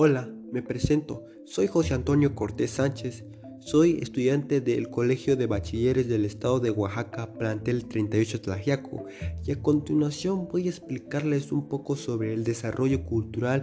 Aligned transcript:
Hola, 0.00 0.32
me 0.52 0.62
presento. 0.62 1.24
Soy 1.44 1.66
José 1.66 1.92
Antonio 1.92 2.36
Cortés 2.36 2.70
Sánchez. 2.70 3.24
Soy 3.58 3.98
estudiante 4.00 4.60
del 4.60 4.90
Colegio 4.90 5.34
de 5.34 5.48
Bachilleres 5.48 6.06
del 6.06 6.24
Estado 6.24 6.60
de 6.60 6.70
Oaxaca, 6.70 7.32
plantel 7.36 7.84
38 7.86 8.40
Tlajiaco, 8.42 9.06
y 9.44 9.50
a 9.50 9.60
continuación 9.60 10.46
voy 10.46 10.68
a 10.68 10.70
explicarles 10.70 11.50
un 11.50 11.68
poco 11.68 11.96
sobre 11.96 12.32
el 12.32 12.44
desarrollo 12.44 13.04
cultural 13.06 13.62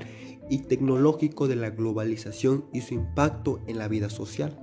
y 0.49 0.63
tecnológico 0.63 1.47
de 1.47 1.55
la 1.55 1.69
globalización 1.69 2.65
y 2.73 2.81
su 2.81 2.95
impacto 2.95 3.61
en 3.65 3.77
la 3.77 3.87
vida 3.87 4.09
social. 4.09 4.59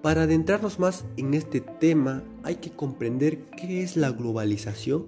Para 0.00 0.22
adentrarnos 0.22 0.78
más 0.78 1.04
en 1.18 1.34
este 1.34 1.60
tema, 1.60 2.24
hay 2.44 2.54
que 2.54 2.70
comprender 2.70 3.44
qué 3.58 3.82
es 3.82 3.98
la 3.98 4.10
globalización. 4.10 5.04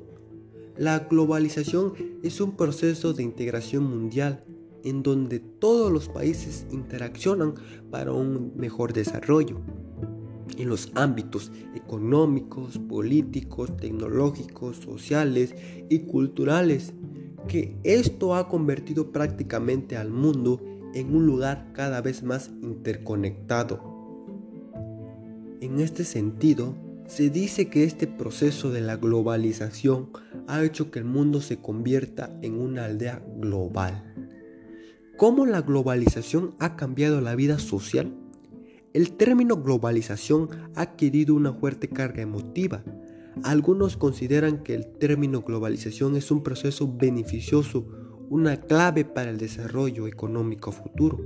La 0.76 0.98
globalización 0.98 1.94
es 2.22 2.42
un 2.42 2.54
proceso 2.54 3.14
de 3.14 3.22
integración 3.22 3.84
mundial 3.84 4.44
en 4.84 5.02
donde 5.02 5.40
todos 5.40 5.92
los 5.92 6.08
países 6.08 6.66
interaccionan 6.70 7.54
para 7.90 8.12
un 8.12 8.52
mejor 8.56 8.92
desarrollo 8.92 9.60
en 10.56 10.68
los 10.68 10.90
ámbitos 10.94 11.52
económicos, 11.74 12.78
políticos, 12.78 13.76
tecnológicos, 13.76 14.78
sociales 14.78 15.54
y 15.88 16.00
culturales, 16.00 16.92
que 17.46 17.76
esto 17.84 18.34
ha 18.34 18.48
convertido 18.48 19.12
prácticamente 19.12 19.96
al 19.96 20.10
mundo 20.10 20.60
en 20.94 21.14
un 21.14 21.26
lugar 21.26 21.72
cada 21.74 22.00
vez 22.00 22.22
más 22.22 22.50
interconectado. 22.62 23.98
En 25.60 25.80
este 25.80 26.04
sentido, 26.04 26.74
se 27.06 27.30
dice 27.30 27.68
que 27.68 27.84
este 27.84 28.06
proceso 28.06 28.70
de 28.70 28.80
la 28.80 28.96
globalización 28.96 30.10
ha 30.46 30.62
hecho 30.62 30.90
que 30.90 30.98
el 30.98 31.04
mundo 31.04 31.40
se 31.40 31.58
convierta 31.58 32.38
en 32.42 32.60
una 32.60 32.84
aldea 32.84 33.22
global. 33.38 34.07
¿Cómo 35.18 35.46
la 35.46 35.62
globalización 35.62 36.54
ha 36.60 36.76
cambiado 36.76 37.20
la 37.20 37.34
vida 37.34 37.58
social? 37.58 38.14
El 38.92 39.16
término 39.16 39.56
globalización 39.56 40.48
ha 40.76 40.82
adquirido 40.82 41.34
una 41.34 41.52
fuerte 41.52 41.88
carga 41.88 42.22
emotiva. 42.22 42.84
Algunos 43.42 43.96
consideran 43.96 44.62
que 44.62 44.76
el 44.76 44.86
término 44.86 45.42
globalización 45.42 46.14
es 46.14 46.30
un 46.30 46.44
proceso 46.44 46.96
beneficioso, 46.96 47.88
una 48.30 48.60
clave 48.60 49.04
para 49.04 49.30
el 49.30 49.38
desarrollo 49.38 50.06
económico 50.06 50.70
futuro. 50.70 51.18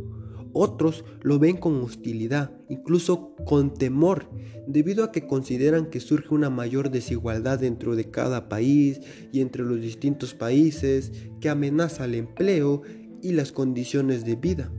Otros 0.54 1.04
lo 1.20 1.38
ven 1.38 1.58
con 1.58 1.78
hostilidad, 1.82 2.50
incluso 2.70 3.34
con 3.44 3.74
temor, 3.74 4.30
debido 4.66 5.04
a 5.04 5.12
que 5.12 5.26
consideran 5.26 5.90
que 5.90 6.00
surge 6.00 6.32
una 6.32 6.48
mayor 6.48 6.90
desigualdad 6.90 7.58
dentro 7.58 7.94
de 7.94 8.10
cada 8.10 8.48
país 8.48 9.00
y 9.32 9.42
entre 9.42 9.64
los 9.64 9.82
distintos 9.82 10.32
países, 10.34 11.12
que 11.40 11.50
amenaza 11.50 12.06
el 12.06 12.14
empleo 12.14 12.82
y 13.22 13.32
las 13.32 13.52
condiciones 13.52 14.24
de 14.24 14.36
vida. 14.36 14.70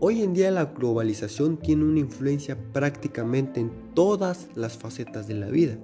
Hoy 0.00 0.22
en 0.22 0.32
día 0.32 0.52
la 0.52 0.66
globalización 0.66 1.56
tiene 1.56 1.82
una 1.82 1.98
influencia 1.98 2.56
prácticamente 2.72 3.58
en 3.58 3.72
todas 3.94 4.48
las 4.54 4.78
facetas 4.78 5.26
de 5.26 5.34
la 5.34 5.48
vida, 5.48 5.76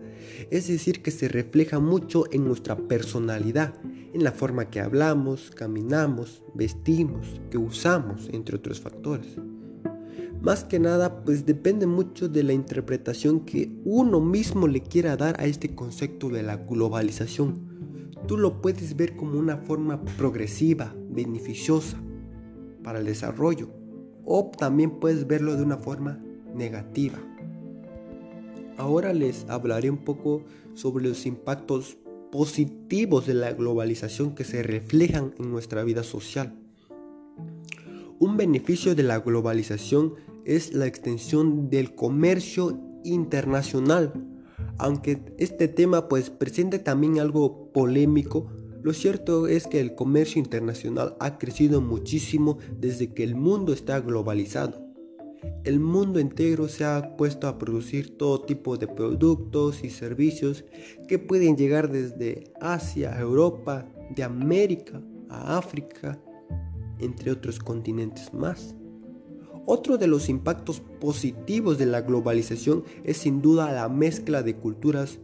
es 0.53 0.69
decir, 0.69 1.03
que 1.03 1.11
se 1.11 1.27
refleja 1.27 1.81
mucho 1.81 2.25
en 2.31 2.45
nuestra 2.45 2.77
personalidad, 2.77 3.75
en 4.13 4.23
la 4.23 4.31
forma 4.31 4.71
que 4.71 4.79
hablamos, 4.81 5.51
caminamos, 5.51 6.45
vestimos, 6.55 7.41
que 7.51 7.59
usamos, 7.59 8.29
entre 8.33 8.55
otros 8.55 8.81
factores. 8.81 9.37
Más 10.41 10.63
que 10.63 10.79
nada, 10.79 11.25
pues 11.25 11.45
depende 11.45 11.87
mucho 11.87 12.29
de 12.29 12.45
la 12.45 12.53
interpretación 12.53 13.41
que 13.41 13.73
uno 13.85 14.21
mismo 14.21 14.69
le 14.69 14.83
quiera 14.83 15.17
dar 15.17 15.41
a 15.41 15.47
este 15.47 15.75
concepto 15.75 16.29
de 16.29 16.45
la 16.45 16.59
globalización 16.59 17.74
tú 18.27 18.37
lo 18.37 18.61
puedes 18.61 18.97
ver 18.97 19.17
como 19.17 19.39
una 19.39 19.59
forma 19.59 20.03
progresiva, 20.17 20.95
beneficiosa 21.09 22.01
para 22.83 22.99
el 22.99 23.07
desarrollo, 23.07 23.69
o 24.25 24.51
también 24.57 24.99
puedes 24.99 25.27
verlo 25.27 25.57
de 25.57 25.63
una 25.63 25.79
forma 25.79 26.23
negativa. 26.55 27.19
Ahora 28.77 29.13
les 29.13 29.49
hablaré 29.49 29.91
un 29.91 29.99
poco 29.99 30.43
sobre 30.75 31.07
los 31.07 31.27
impactos 31.27 31.99
positivos 32.33 33.27
de 33.27 33.35
la 33.35 33.53
globalización 33.53 34.35
que 34.35 34.45
se 34.45 34.63
reflejan 34.63 35.35
en 35.39 35.51
nuestra 35.51 35.85
vida 35.85 36.03
social. 36.03 36.55
Un 38.19 38.37
beneficio 38.37 38.95
de 38.95 39.03
la 39.03 39.21
globalización 39.21 40.15
es 40.45 40.73
la 40.75 40.87
extensión 40.87 41.71
del 41.71 41.95
comercio 41.95 42.79
internacional 43.05 44.13
aunque 44.79 45.23
este 45.39 45.69
tema 45.69 46.09
pues 46.09 46.31
presenta 46.31 46.83
también 46.83 47.19
algo 47.19 47.64
polémico, 47.75 48.47
lo 48.83 48.95
cierto 48.95 49.47
es 49.47 49.67
que 49.67 49.81
el 49.81 49.95
comercio 49.95 50.41
internacional 50.41 51.17
ha 51.21 51.37
crecido 51.37 51.83
muchísimo 51.83 52.59
desde 52.81 53.13
que 53.13 53.25
el 53.25 53.35
mundo 53.35 53.75
está 53.75 54.01
globalizado. 54.01 54.83
El 55.65 55.81
mundo 55.81 56.19
entero 56.19 56.69
se 56.69 56.85
ha 56.85 57.17
puesto 57.17 57.49
a 57.49 57.59
producir 57.59 58.17
todo 58.17 58.41
tipo 58.43 58.77
de 58.77 58.87
productos 58.87 59.85
y 59.85 59.91
servicios 59.91 60.65
que 61.09 61.19
pueden 61.19 61.57
llegar 61.57 61.91
desde 61.91 62.53
Asia 62.61 63.19
Europa, 63.19 63.87
de 64.15 64.23
América 64.23 65.03
a 65.29 65.59
África, 65.59 66.21
entre 66.99 67.33
otros 67.33 67.59
continentes 67.59 68.33
más. 68.33 68.75
Otro 69.67 69.97
de 69.97 70.07
los 70.07 70.29
impactos 70.29 70.83
positivos 71.01 71.79
de 71.79 71.87
la 71.87 72.03
globalización 72.03 72.85
es 73.03 73.17
sin 73.17 73.41
duda 73.41 73.73
la 73.73 73.89
mezcla 73.89 74.43
de 74.43 74.57
culturas. 74.57 75.19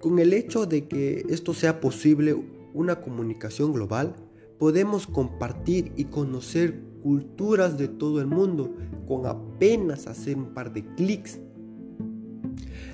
Con 0.00 0.18
el 0.18 0.32
hecho 0.32 0.66
de 0.66 0.86
que 0.86 1.24
esto 1.28 1.54
sea 1.54 1.80
posible, 1.80 2.36
una 2.72 3.00
comunicación 3.00 3.72
global, 3.72 4.14
podemos 4.58 5.06
compartir 5.06 5.92
y 5.96 6.04
conocer 6.04 6.80
culturas 7.02 7.78
de 7.78 7.88
todo 7.88 8.20
el 8.20 8.26
mundo 8.26 8.74
con 9.06 9.26
apenas 9.26 10.06
hacer 10.06 10.36
un 10.36 10.54
par 10.54 10.72
de 10.72 10.84
clics. 10.94 11.40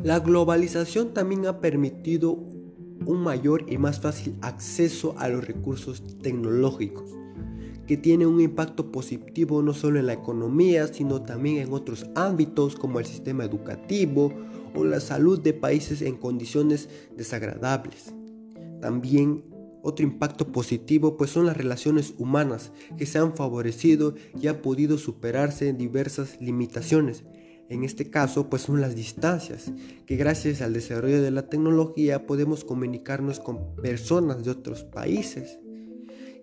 La 0.03 0.20
globalización 0.20 1.12
también 1.12 1.47
ha 1.47 1.60
permitido 1.60 2.32
un 3.06 3.22
mayor 3.22 3.66
y 3.71 3.76
más 3.76 4.00
fácil 4.00 4.36
acceso 4.41 5.15
a 5.19 5.28
los 5.28 5.47
recursos 5.47 6.03
tecnológicos 6.22 7.24
que 7.87 7.97
tiene 7.97 8.27
un 8.27 8.41
impacto 8.41 8.91
positivo 8.91 9.62
no 9.62 9.75
solo 9.75 9.99
en 9.99 10.06
la 10.06 10.15
economía, 10.15 10.87
sino 10.87 11.22
también 11.22 11.59
en 11.59 11.72
otros 11.72 12.06
ámbitos 12.15 12.77
como 12.77 12.99
el 12.99 13.06
sistema 13.06 13.45
educativo 13.45 14.33
o 14.75 14.84
la 14.84 15.00
salud 15.00 15.41
de 15.41 15.53
países 15.53 16.03
en 16.03 16.17
condiciones 16.17 16.89
desagradables. 17.17 18.15
También 18.81 19.45
otro 19.83 20.05
impacto 20.05 20.50
positivo 20.50 21.19
pues 21.19 21.31
son 21.31 21.47
las 21.47 21.56
relaciones 21.56 22.15
humanas 22.19 22.72
que 22.97 23.05
se 23.05 23.19
han 23.19 23.37
favorecido 23.37 24.15
y 24.41 24.49
han 24.49 24.56
podido 24.56 24.97
superarse 24.97 25.72
diversas 25.75 26.41
limitaciones. 26.41 27.25
En 27.69 27.84
este 27.84 28.09
caso 28.09 28.49
pues 28.49 28.62
son 28.62 28.81
las 28.81 28.95
distancias, 28.97 29.72
que 30.06 30.16
gracias 30.16 30.62
al 30.62 30.72
desarrollo 30.72 31.22
de 31.22 31.31
la 31.31 31.49
tecnología 31.49 32.27
podemos 32.27 32.65
comunicarnos 32.65 33.41
con 33.41 33.77
personas 33.77 34.43
de 34.45 34.51
otros 34.53 34.84
países. 34.84 35.59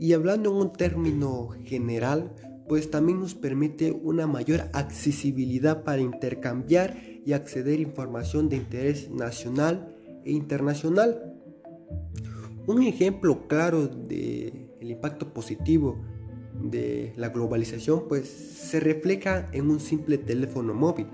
Y 0.01 0.13
hablando 0.13 0.49
en 0.49 0.55
un 0.55 0.73
término 0.73 1.49
general, 1.63 2.33
pues 2.67 2.89
también 2.89 3.19
nos 3.19 3.35
permite 3.35 3.91
una 3.91 4.25
mayor 4.25 4.61
accesibilidad 4.73 5.83
para 5.83 6.01
intercambiar 6.01 6.97
y 7.23 7.33
acceder 7.33 7.77
a 7.77 7.83
información 7.83 8.49
de 8.49 8.55
interés 8.55 9.11
nacional 9.11 9.95
e 10.25 10.31
internacional. 10.31 11.35
Un 12.65 12.81
ejemplo 12.81 13.47
claro 13.47 13.87
del 13.89 14.69
impacto 14.81 15.31
positivo 15.35 16.01
de 16.59 17.13
la 17.15 17.29
globalización 17.29 18.07
pues 18.09 18.27
se 18.27 18.79
refleja 18.79 19.49
en 19.51 19.69
un 19.69 19.79
simple 19.79 20.17
teléfono 20.17 20.73
móvil. 20.73 21.05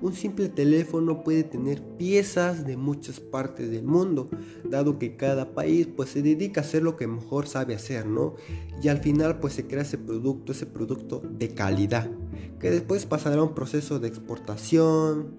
Un 0.00 0.12
simple 0.12 0.48
teléfono 0.48 1.24
puede 1.24 1.42
tener 1.42 1.82
piezas 1.96 2.66
de 2.66 2.76
muchas 2.76 3.18
partes 3.18 3.70
del 3.70 3.84
mundo, 3.84 4.28
dado 4.68 4.98
que 4.98 5.16
cada 5.16 5.54
país 5.54 5.88
pues 5.96 6.10
se 6.10 6.22
dedica 6.22 6.60
a 6.60 6.64
hacer 6.64 6.82
lo 6.82 6.96
que 6.96 7.06
mejor 7.06 7.46
sabe 7.46 7.74
hacer, 7.74 8.06
¿no? 8.06 8.34
Y 8.82 8.88
al 8.88 8.98
final 8.98 9.40
pues 9.40 9.54
se 9.54 9.66
crea 9.66 9.82
ese 9.82 9.96
producto, 9.96 10.52
ese 10.52 10.66
producto 10.66 11.22
de 11.38 11.48
calidad, 11.54 12.10
que 12.60 12.70
después 12.70 13.06
pasará 13.06 13.40
a 13.40 13.44
un 13.44 13.54
proceso 13.54 13.98
de 13.98 14.08
exportación, 14.08 15.34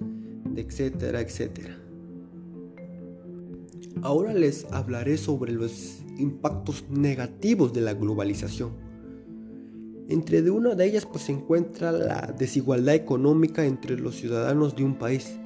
etcétera, 0.55 1.21
etcétera. 1.21 1.77
Ahora 4.01 4.33
les 4.33 4.65
hablaré 4.71 5.17
sobre 5.17 5.51
los 5.51 5.99
impactos 6.17 6.85
negativos 6.89 7.73
de 7.73 7.81
la 7.81 7.93
globalización. 7.93 8.86
Entre 10.09 10.41
de 10.41 10.51
una 10.51 10.73
de 10.73 10.85
ellas 10.85 11.05
pues 11.05 11.25
se 11.25 11.33
encuentra 11.33 11.91
la 11.91 12.33
desigualdad 12.37 12.95
económica 12.95 13.65
entre 13.65 13.97
los 13.99 14.15
ciudadanos 14.15 14.75
de 14.75 14.83
un 14.83 14.97
país. 14.97 15.37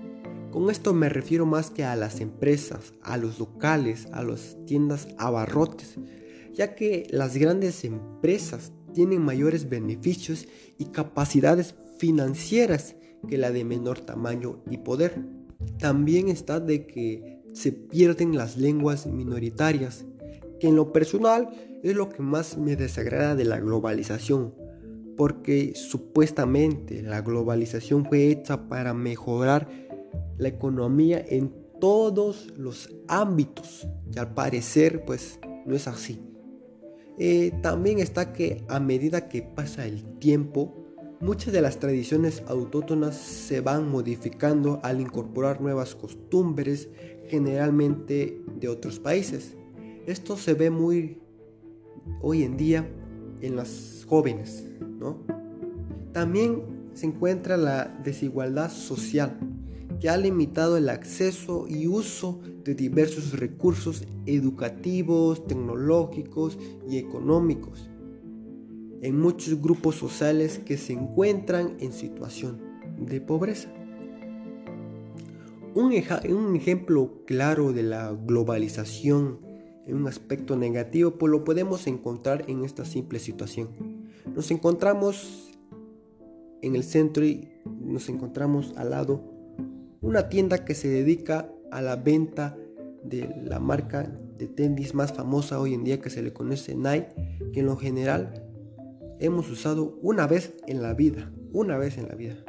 Con 0.51 0.69
esto 0.69 0.93
me 0.93 1.09
refiero 1.09 1.45
más 1.45 1.71
que 1.71 1.83
a 1.83 1.95
las 1.95 2.19
empresas, 2.19 2.93
a 3.01 3.17
los 3.17 3.39
locales, 3.39 4.07
a 4.11 4.23
las 4.23 4.57
tiendas 4.65 5.07
abarrotes, 5.17 5.95
ya 6.53 6.75
que 6.75 7.07
las 7.09 7.37
grandes 7.37 7.83
empresas 7.85 8.71
tienen 8.93 9.21
mayores 9.21 9.69
beneficios 9.69 10.47
y 10.77 10.85
capacidades 10.85 11.73
financieras 11.97 12.95
que 13.27 13.37
la 13.37 13.51
de 13.51 13.63
menor 13.63 13.99
tamaño 13.99 14.61
y 14.69 14.77
poder. 14.77 15.25
También 15.79 16.27
está 16.27 16.59
de 16.59 16.85
que 16.85 17.41
se 17.53 17.71
pierden 17.71 18.35
las 18.35 18.57
lenguas 18.57 19.07
minoritarias, 19.07 20.05
que 20.59 20.67
en 20.67 20.75
lo 20.75 20.91
personal 20.91 21.49
es 21.83 21.95
lo 21.95 22.09
que 22.09 22.21
más 22.21 22.57
me 22.57 22.75
desagrada 22.75 23.35
de 23.35 23.45
la 23.45 23.59
globalización, 23.59 24.53
porque 25.17 25.73
supuestamente 25.75 27.01
la 27.01 27.21
globalización 27.21 28.05
fue 28.05 28.27
hecha 28.27 28.67
para 28.67 28.93
mejorar 28.93 29.67
la 30.37 30.47
economía 30.47 31.23
en 31.27 31.53
todos 31.79 32.53
los 32.57 32.93
ámbitos 33.07 33.87
y 34.13 34.19
al 34.19 34.33
parecer 34.33 35.03
pues 35.05 35.39
no 35.65 35.75
es 35.75 35.87
así. 35.87 36.21
Eh, 37.17 37.51
también 37.61 37.99
está 37.99 38.33
que 38.33 38.63
a 38.67 38.79
medida 38.79 39.27
que 39.27 39.41
pasa 39.41 39.85
el 39.85 40.17
tiempo, 40.19 40.73
muchas 41.19 41.53
de 41.53 41.61
las 41.61 41.77
tradiciones 41.79 42.43
autóctonas 42.47 43.15
se 43.15 43.61
van 43.61 43.89
modificando 43.89 44.79
al 44.83 45.01
incorporar 45.01 45.61
nuevas 45.61 45.93
costumbres, 45.95 46.89
generalmente 47.27 48.41
de 48.59 48.67
otros 48.67 48.99
países. 48.99 49.55
Esto 50.07 50.35
se 50.35 50.53
ve 50.55 50.69
muy 50.71 51.20
hoy 52.21 52.43
en 52.43 52.57
día 52.57 52.89
en 53.41 53.55
las 53.55 54.05
jóvenes, 54.07 54.65
¿no? 54.99 55.23
También 56.13 56.89
se 56.93 57.05
encuentra 57.05 57.57
la 57.57 57.85
desigualdad 58.03 58.69
social, 58.69 59.37
que 59.99 60.09
ha 60.09 60.17
limitado 60.17 60.77
el 60.77 60.89
acceso 60.89 61.67
y 61.67 61.87
uso 61.87 62.41
de 62.63 62.75
diversos 62.75 63.39
recursos 63.39 64.03
educativos, 64.25 65.45
tecnológicos 65.47 66.57
y 66.89 66.97
económicos 66.97 67.91
en 69.01 69.19
muchos 69.19 69.59
grupos 69.61 69.95
sociales 69.95 70.59
que 70.59 70.77
se 70.77 70.93
encuentran 70.93 71.75
en 71.79 71.91
situación 71.91 72.61
de 72.99 73.19
pobreza. 73.19 73.69
Un, 75.73 75.93
un 76.29 76.55
ejemplo 76.55 77.23
claro 77.25 77.73
de 77.73 77.83
la 77.83 78.11
globalización 78.11 79.39
un 79.93 80.07
aspecto 80.07 80.55
negativo, 80.55 81.11
pues 81.11 81.31
lo 81.31 81.43
podemos 81.43 81.87
encontrar 81.87 82.45
en 82.47 82.63
esta 82.63 82.85
simple 82.85 83.19
situación. 83.19 83.69
Nos 84.35 84.51
encontramos 84.51 85.51
en 86.61 86.75
el 86.75 86.83
centro 86.83 87.25
y 87.25 87.49
nos 87.79 88.09
encontramos 88.09 88.73
al 88.77 88.91
lado 88.91 89.23
una 90.01 90.29
tienda 90.29 90.65
que 90.65 90.75
se 90.75 90.87
dedica 90.87 91.51
a 91.71 91.81
la 91.81 91.95
venta 91.95 92.57
de 93.03 93.33
la 93.43 93.59
marca 93.59 94.03
de 94.37 94.47
tenis 94.47 94.93
más 94.93 95.13
famosa 95.13 95.59
hoy 95.59 95.73
en 95.73 95.83
día 95.83 96.01
que 96.01 96.09
se 96.09 96.21
le 96.21 96.33
conoce 96.33 96.75
Nike, 96.75 97.09
que 97.53 97.59
en 97.59 97.65
lo 97.65 97.77
general 97.77 98.47
hemos 99.19 99.49
usado 99.49 99.97
una 100.01 100.27
vez 100.27 100.55
en 100.67 100.81
la 100.81 100.93
vida, 100.93 101.31
una 101.53 101.77
vez 101.77 101.97
en 101.97 102.07
la 102.07 102.15
vida. 102.15 102.43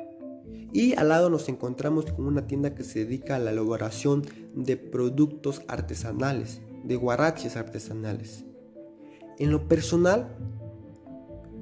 Y 0.73 0.95
al 0.95 1.11
lado 1.11 1.29
nos 1.29 1.49
encontramos 1.51 2.07
con 2.07 2.27
una 2.27 2.47
tienda 2.47 2.75
que 2.75 2.83
se 2.83 3.01
dedica 3.01 3.37
a 3.37 3.39
la 3.39 3.51
elaboración 3.51 4.23
de 4.55 4.79
productos 4.79 5.63
artesanales, 5.69 6.63
de 6.85 6.97
guaraches 6.97 7.57
artesanales. 7.57 8.45
En 9.39 9.51
lo 9.51 9.69
personal, 9.69 10.37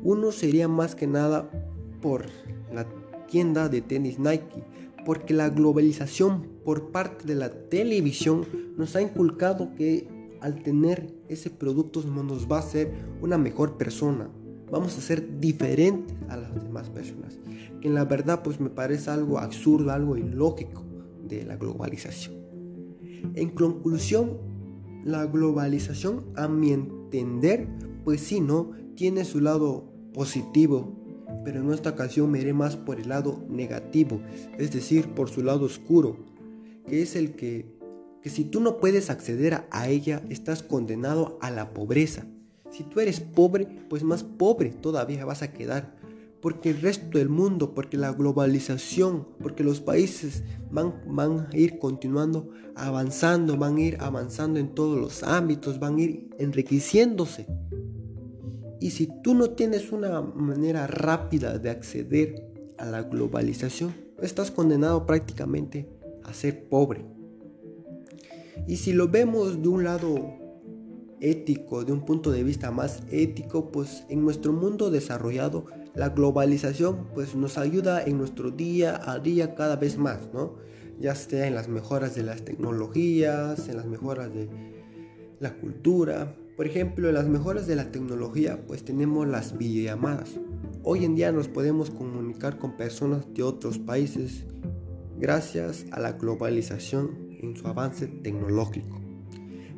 uno 0.02 0.32
sería 0.32 0.68
más 0.68 0.94
que 0.94 1.06
nada 1.06 1.50
por 2.00 2.26
la 2.72 2.86
tienda 3.26 3.68
de 3.68 3.80
tenis 3.80 4.18
Nike, 4.18 4.64
porque 5.04 5.34
la 5.34 5.48
globalización 5.48 6.48
por 6.64 6.90
parte 6.90 7.26
de 7.26 7.34
la 7.34 7.50
televisión 7.50 8.46
nos 8.76 8.96
ha 8.96 9.02
inculcado 9.02 9.74
que 9.74 10.08
al 10.40 10.62
tener 10.62 11.14
ese 11.28 11.50
producto 11.50 12.02
nos 12.02 12.50
va 12.50 12.56
a 12.56 12.60
hacer 12.60 12.92
una 13.20 13.38
mejor 13.38 13.76
persona, 13.76 14.30
vamos 14.70 14.96
a 14.96 15.00
ser 15.00 15.38
diferentes 15.38 16.16
a 16.28 16.36
las 16.36 16.54
demás 16.54 16.88
personas, 16.90 17.38
que 17.80 17.88
en 17.88 17.94
la 17.94 18.04
verdad 18.04 18.42
pues 18.42 18.60
me 18.60 18.70
parece 18.70 19.10
algo 19.10 19.38
absurdo, 19.38 19.92
algo 19.92 20.16
ilógico 20.16 20.84
de 21.28 21.44
la 21.44 21.56
globalización. 21.56 22.36
En 23.34 23.50
conclusión, 23.50 24.38
la 25.04 25.26
globalización 25.26 26.26
a 26.36 26.48
mi 26.48 26.72
entender 26.72 27.68
pues 28.04 28.20
sí, 28.20 28.40
¿no? 28.40 28.72
Tiene 28.94 29.24
su 29.24 29.40
lado 29.40 29.92
positivo, 30.12 30.96
pero 31.44 31.60
en 31.60 31.72
esta 31.72 31.90
ocasión 31.90 32.30
me 32.30 32.40
iré 32.40 32.52
más 32.52 32.76
por 32.76 33.00
el 33.00 33.08
lado 33.08 33.44
negativo, 33.48 34.20
es 34.58 34.72
decir, 34.72 35.08
por 35.08 35.30
su 35.30 35.42
lado 35.42 35.66
oscuro, 35.66 36.16
que 36.86 37.02
es 37.02 37.16
el 37.16 37.36
que, 37.36 37.66
que 38.22 38.30
si 38.30 38.44
tú 38.44 38.60
no 38.60 38.78
puedes 38.78 39.10
acceder 39.10 39.64
a 39.70 39.88
ella, 39.88 40.22
estás 40.28 40.62
condenado 40.62 41.38
a 41.40 41.50
la 41.50 41.72
pobreza. 41.72 42.26
Si 42.70 42.84
tú 42.84 43.00
eres 43.00 43.20
pobre, 43.20 43.66
pues 43.88 44.04
más 44.04 44.22
pobre 44.22 44.70
todavía 44.70 45.24
vas 45.24 45.42
a 45.42 45.52
quedar. 45.52 45.96
Porque 46.40 46.70
el 46.70 46.80
resto 46.80 47.18
del 47.18 47.28
mundo, 47.28 47.74
porque 47.74 47.96
la 47.96 48.12
globalización, 48.12 49.28
porque 49.40 49.62
los 49.62 49.80
países 49.80 50.42
van, 50.70 50.94
van 51.06 51.48
a 51.52 51.56
ir 51.56 51.78
continuando 51.78 52.50
avanzando, 52.74 53.56
van 53.56 53.76
a 53.76 53.80
ir 53.80 53.96
avanzando 54.00 54.58
en 54.58 54.74
todos 54.74 54.98
los 54.98 55.22
ámbitos, 55.22 55.78
van 55.78 55.96
a 55.96 56.02
ir 56.02 56.30
enriqueciéndose. 56.38 57.46
Y 58.80 58.90
si 58.92 59.08
tú 59.22 59.34
no 59.34 59.50
tienes 59.50 59.92
una 59.92 60.22
manera 60.22 60.86
rápida 60.86 61.58
de 61.58 61.68
acceder 61.68 62.50
a 62.78 62.86
la 62.86 63.02
globalización, 63.02 63.94
estás 64.22 64.50
condenado 64.50 65.04
prácticamente 65.04 65.88
a 66.24 66.32
ser 66.32 66.68
pobre. 66.68 67.04
Y 68.66 68.76
si 68.76 68.92
lo 68.92 69.08
vemos 69.08 69.62
de 69.62 69.68
un 69.68 69.84
lado 69.84 70.40
ético, 71.20 71.84
de 71.84 71.92
un 71.92 72.04
punto 72.04 72.30
de 72.30 72.42
vista 72.42 72.70
más 72.70 73.02
ético, 73.10 73.70
pues 73.70 74.04
en 74.08 74.22
nuestro 74.22 74.52
mundo 74.52 74.90
desarrollado, 74.90 75.66
la 75.94 76.10
globalización 76.10 77.08
pues 77.14 77.34
nos 77.34 77.58
ayuda 77.58 78.02
en 78.02 78.18
nuestro 78.18 78.50
día 78.50 79.00
a 79.10 79.18
día 79.18 79.54
cada 79.54 79.76
vez 79.76 79.98
más, 79.98 80.28
¿no? 80.32 80.54
Ya 80.98 81.14
sea 81.14 81.46
en 81.46 81.54
las 81.54 81.68
mejoras 81.68 82.14
de 82.14 82.22
las 82.22 82.44
tecnologías, 82.44 83.68
en 83.68 83.76
las 83.76 83.86
mejoras 83.86 84.32
de 84.34 84.48
la 85.40 85.54
cultura, 85.54 86.34
por 86.60 86.66
ejemplo, 86.66 87.08
en 87.08 87.14
las 87.14 87.26
mejoras 87.26 87.66
de 87.66 87.74
la 87.74 87.90
tecnología, 87.90 88.66
pues 88.66 88.84
tenemos 88.84 89.26
las 89.26 89.56
videollamadas. 89.56 90.38
Hoy 90.82 91.06
en 91.06 91.14
día 91.14 91.32
nos 91.32 91.48
podemos 91.48 91.88
comunicar 91.88 92.58
con 92.58 92.76
personas 92.76 93.32
de 93.32 93.42
otros 93.42 93.78
países 93.78 94.44
gracias 95.18 95.86
a 95.90 96.00
la 96.00 96.12
globalización 96.12 97.30
en 97.40 97.56
su 97.56 97.66
avance 97.66 98.08
tecnológico. 98.08 99.00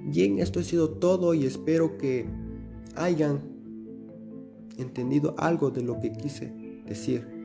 Bien, 0.04 0.40
esto 0.40 0.58
ha 0.58 0.64
sido 0.64 0.90
todo 0.90 1.34
y 1.34 1.46
espero 1.46 1.96
que 1.98 2.26
hayan 2.96 3.51
entendido 4.78 5.34
algo 5.38 5.70
de 5.70 5.82
lo 5.82 5.98
que 6.00 6.12
quise 6.12 6.52
decir. 6.86 7.41